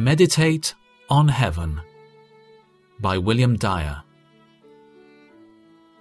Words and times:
Meditate 0.00 0.74
on 1.10 1.28
Heaven 1.28 1.78
by 3.00 3.18
William 3.18 3.58
Dyer. 3.58 4.02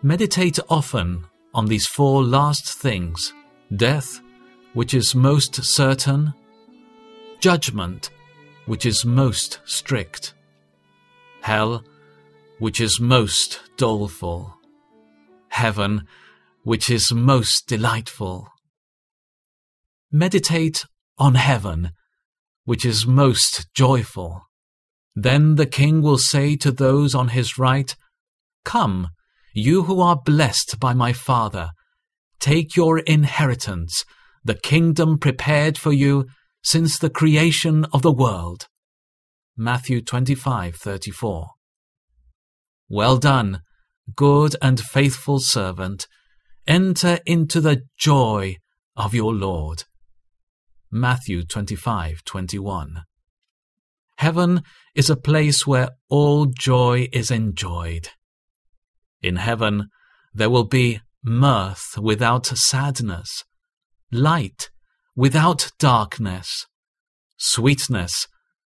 Meditate 0.02 0.58
often 0.70 1.26
on 1.54 1.66
these 1.66 1.86
four 1.86 2.24
last 2.24 2.66
things 2.66 3.34
death, 3.76 4.22
which 4.74 4.94
is 4.94 5.14
most 5.16 5.66
certain, 5.66 6.34
judgment, 7.42 8.10
which 8.68 8.86
is 8.86 9.04
most 9.04 9.60
strict, 9.66 10.34
hell, 11.42 11.84
which 12.58 12.80
is 12.80 13.02
most 13.02 13.60
doleful, 13.76 14.56
heaven, 15.50 16.08
which 16.64 16.90
is 16.90 17.12
most 17.12 17.68
delightful. 17.68 18.48
Meditate 20.10 20.86
on 21.18 21.36
heaven, 21.36 21.92
which 22.70 22.86
is 22.86 23.08
most 23.08 23.66
joyful. 23.74 24.44
Then 25.16 25.56
the 25.56 25.66
king 25.66 26.04
will 26.04 26.20
say 26.20 26.56
to 26.58 26.72
those 26.72 27.16
on 27.16 27.30
his 27.30 27.58
right, 27.58 27.96
Come, 28.64 29.08
you 29.56 29.86
who 29.86 30.00
are 30.02 30.22
blessed 30.24 30.80
by 30.80 30.94
my 30.94 31.12
Father, 31.12 31.72
take 32.40 32.76
your 32.76 33.00
inheritance, 33.00 34.06
the 34.44 34.54
kingdom 34.54 35.18
prepared 35.18 35.80
for 35.80 35.92
you 35.92 36.28
since 36.64 37.00
the 37.00 37.10
creation 37.10 37.86
of 37.92 38.04
the 38.04 38.12
world. 38.12 38.68
Matthew 39.58 40.00
25:34. 40.04 41.48
Well 42.88 43.18
done, 43.18 43.62
good 44.16 44.56
and 44.62 44.80
faithful 44.80 45.40
servant. 45.40 46.06
Enter 46.68 47.18
into 47.26 47.62
the 47.62 47.82
joy 47.98 48.58
of 48.96 49.16
your 49.16 49.34
Lord. 49.34 49.86
Matthew 50.92 51.44
25:21. 51.44 53.04
Heaven 54.18 54.64
is 54.96 55.10
a 55.10 55.16
place 55.16 55.68
where 55.68 55.90
all 56.10 56.48
joy 56.48 57.08
is 57.14 57.30
enjoyed. 57.30 58.10
In 59.22 59.36
heaven, 59.36 59.90
there 60.34 60.50
will 60.50 60.66
be 60.66 61.02
mirth 61.24 61.98
without 61.98 62.48
sadness, 62.48 63.44
light 64.12 64.72
without 65.16 65.72
darkness, 65.78 66.66
sweetness 67.38 68.28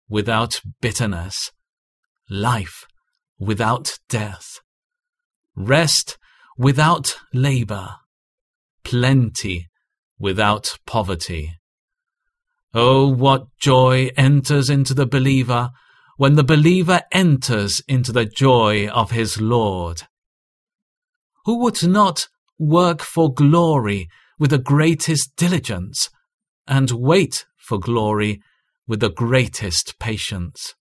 without 0.09 0.59
bitterness, 0.81 1.51
life 2.29 2.85
without 3.39 3.99
death, 4.09 4.59
rest 5.55 6.17
without 6.57 7.15
labor, 7.33 7.95
plenty 8.83 9.69
without 10.19 10.77
poverty. 10.85 11.60
Oh, 12.73 13.07
what 13.07 13.47
joy 13.59 14.11
enters 14.15 14.69
into 14.69 14.93
the 14.93 15.05
believer 15.05 15.71
when 16.17 16.35
the 16.35 16.43
believer 16.43 17.01
enters 17.11 17.81
into 17.87 18.11
the 18.11 18.25
joy 18.25 18.87
of 18.87 19.11
his 19.11 19.41
Lord. 19.41 20.03
Who 21.45 21.59
would 21.63 21.83
not 21.83 22.27
work 22.57 23.01
for 23.01 23.33
glory 23.33 24.07
with 24.39 24.51
the 24.51 24.57
greatest 24.57 25.35
diligence 25.35 26.09
and 26.67 26.91
wait 26.91 27.45
for 27.57 27.79
glory 27.79 28.41
with 28.87 28.99
the 28.99 29.09
greatest 29.09 29.99
patience. 29.99 30.75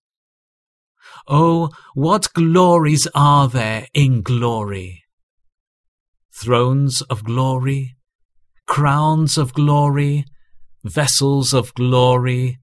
Oh, 1.27 1.69
what 1.93 2.33
glories 2.33 3.07
are 3.13 3.47
there 3.47 3.87
in 3.93 4.21
glory! 4.21 5.03
Thrones 6.33 7.01
of 7.03 7.23
glory, 7.23 7.95
crowns 8.67 9.37
of 9.37 9.53
glory, 9.53 10.25
vessels 10.83 11.53
of 11.53 11.73
glory, 11.73 12.59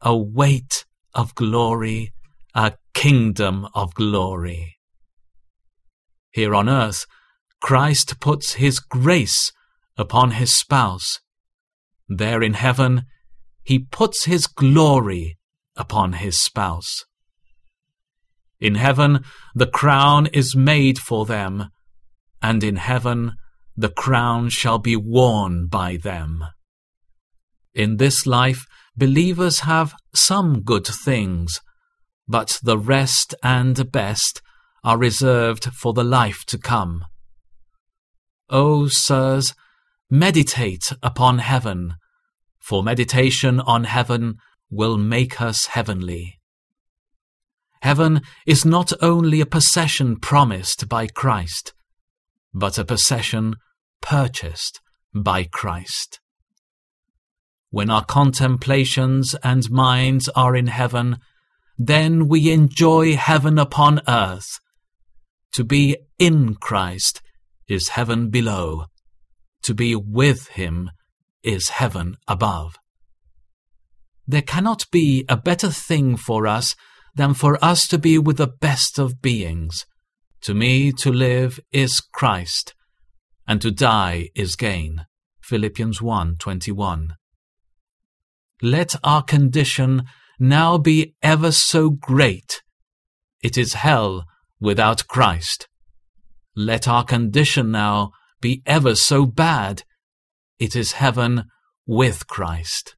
a 0.00 0.16
weight 0.16 0.84
of 1.14 1.34
glory, 1.34 2.12
a 2.54 2.72
kingdom 2.92 3.66
of 3.74 3.94
glory. 3.94 4.76
Here 6.32 6.54
on 6.54 6.68
earth, 6.68 7.06
Christ 7.60 8.20
puts 8.20 8.54
his 8.54 8.80
grace 8.80 9.52
upon 9.96 10.32
his 10.32 10.56
spouse 10.56 11.20
there 12.08 12.42
in 12.42 12.54
heaven, 12.54 13.04
he 13.62 13.78
puts 13.78 14.26
his 14.26 14.46
glory 14.46 15.38
upon 15.76 16.14
his 16.14 16.40
spouse. 16.40 17.04
In 18.60 18.76
heaven, 18.76 19.24
the 19.54 19.66
crown 19.66 20.26
is 20.26 20.54
made 20.54 20.98
for 20.98 21.26
them, 21.26 21.70
and 22.42 22.62
in 22.62 22.76
heaven, 22.76 23.32
the 23.76 23.88
crown 23.88 24.48
shall 24.48 24.78
be 24.78 24.96
worn 24.96 25.66
by 25.66 25.96
them. 25.96 26.44
In 27.74 27.96
this 27.96 28.26
life, 28.26 28.66
believers 28.96 29.60
have 29.60 29.94
some 30.14 30.62
good 30.62 30.86
things, 30.86 31.60
but 32.28 32.58
the 32.62 32.78
rest 32.78 33.34
and 33.42 33.90
best 33.90 34.40
are 34.82 34.98
reserved 34.98 35.64
for 35.72 35.92
the 35.92 36.04
life 36.04 36.44
to 36.46 36.58
come. 36.58 37.04
O 38.50 38.86
sirs, 38.88 39.54
Meditate 40.10 40.92
upon 41.02 41.38
heaven, 41.38 41.94
for 42.60 42.82
meditation 42.82 43.58
on 43.58 43.84
heaven 43.84 44.36
will 44.70 44.98
make 44.98 45.40
us 45.40 45.66
heavenly. 45.66 46.38
Heaven 47.80 48.20
is 48.46 48.64
not 48.64 48.92
only 49.02 49.40
a 49.40 49.46
possession 49.46 50.20
promised 50.20 50.88
by 50.88 51.06
Christ, 51.06 51.72
but 52.52 52.78
a 52.78 52.84
possession 52.84 53.56
purchased 54.00 54.80
by 55.14 55.44
Christ. 55.44 56.20
When 57.74 57.90
our 57.90 58.04
contemplations 58.04 59.34
and 59.42 59.70
minds 59.70 60.28
are 60.30 60.54
in 60.54 60.68
heaven, 60.68 61.18
then 61.76 62.28
we 62.28 62.52
enjoy 62.52 63.16
heaven 63.16 63.58
upon 63.58 64.00
earth. 64.06 64.60
To 65.54 65.64
be 65.64 65.96
in 66.18 66.54
Christ 66.54 67.20
is 67.68 67.88
heaven 67.88 68.30
below 68.30 68.84
to 69.64 69.74
be 69.74 69.96
with 69.96 70.48
him 70.48 70.90
is 71.42 71.68
heaven 71.80 72.16
above. 72.28 72.76
There 74.26 74.42
cannot 74.42 74.84
be 74.90 75.24
a 75.28 75.36
better 75.36 75.70
thing 75.70 76.16
for 76.16 76.46
us 76.46 76.76
than 77.14 77.34
for 77.34 77.62
us 77.64 77.86
to 77.88 77.98
be 77.98 78.18
with 78.18 78.36
the 78.36 78.46
best 78.46 78.98
of 78.98 79.22
beings. 79.22 79.86
To 80.42 80.54
me 80.54 80.92
to 80.92 81.10
live 81.10 81.58
is 81.72 82.00
Christ, 82.00 82.74
and 83.48 83.60
to 83.62 83.70
die 83.70 84.28
is 84.34 84.56
gain. 84.56 85.06
Philippians 85.42 86.00
1:21. 86.00 87.16
Let 88.64 88.94
our 89.04 89.22
condition 89.22 90.04
now 90.38 90.78
be 90.78 91.14
ever 91.22 91.52
so 91.52 91.90
great. 91.90 92.62
It 93.42 93.58
is 93.58 93.74
hell 93.74 94.24
without 94.58 95.06
Christ. 95.06 95.68
Let 96.56 96.88
our 96.88 97.04
condition 97.04 97.70
now 97.70 98.12
be 98.40 98.62
ever 98.64 98.94
so 98.94 99.26
bad, 99.26 99.82
it 100.58 100.74
is 100.74 100.92
heaven 100.92 101.44
with 101.86 102.26
Christ. 102.26 102.96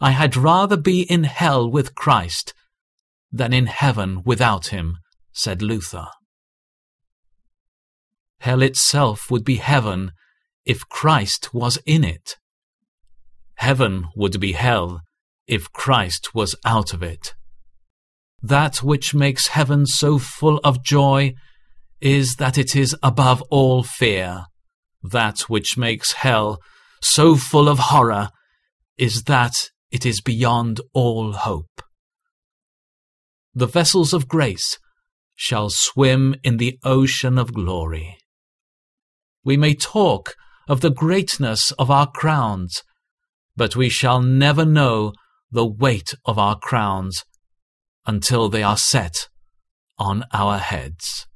I 0.00 0.12
had 0.12 0.34
rather 0.34 0.78
be 0.78 1.02
in 1.02 1.24
hell 1.24 1.70
with 1.70 1.94
Christ 1.94 2.54
than 3.30 3.52
in 3.52 3.66
heaven 3.66 4.22
without 4.24 4.68
him, 4.68 4.96
said 5.30 5.60
Luther. 5.60 6.06
Hell 8.38 8.62
itself 8.62 9.30
would 9.30 9.44
be 9.44 9.56
heaven 9.56 10.12
if 10.64 10.88
Christ 10.88 11.52
was 11.52 11.78
in 11.84 12.02
it. 12.02 12.36
Heaven 13.60 14.06
would 14.16 14.40
be 14.40 14.52
hell 14.52 15.02
if 15.46 15.70
Christ 15.70 16.34
was 16.34 16.56
out 16.64 16.94
of 16.94 17.02
it. 17.02 17.34
That 18.42 18.82
which 18.82 19.12
makes 19.12 19.48
heaven 19.48 19.84
so 19.84 20.18
full 20.18 20.58
of 20.64 20.82
joy 20.82 21.34
is 22.00 22.36
that 22.36 22.56
it 22.56 22.74
is 22.74 22.96
above 23.02 23.42
all 23.50 23.82
fear. 23.82 24.46
That 25.02 25.40
which 25.40 25.76
makes 25.76 26.12
hell 26.12 26.58
so 27.02 27.36
full 27.36 27.68
of 27.68 27.78
horror 27.78 28.30
is 28.96 29.24
that 29.24 29.52
it 29.90 30.06
is 30.06 30.22
beyond 30.22 30.80
all 30.94 31.32
hope. 31.32 31.82
The 33.54 33.66
vessels 33.66 34.14
of 34.14 34.26
grace 34.26 34.78
shall 35.34 35.68
swim 35.68 36.34
in 36.42 36.56
the 36.56 36.78
ocean 36.82 37.36
of 37.36 37.52
glory. 37.52 38.16
We 39.44 39.58
may 39.58 39.74
talk 39.74 40.34
of 40.66 40.80
the 40.80 40.90
greatness 40.90 41.72
of 41.72 41.90
our 41.90 42.10
crowns, 42.10 42.82
but 43.56 43.76
we 43.76 43.88
shall 43.88 44.20
never 44.20 44.64
know 44.64 45.12
the 45.50 45.66
weight 45.66 46.14
of 46.24 46.38
our 46.38 46.58
crowns 46.58 47.24
until 48.06 48.48
they 48.48 48.62
are 48.62 48.76
set 48.76 49.28
on 49.98 50.24
our 50.32 50.58
heads. 50.58 51.26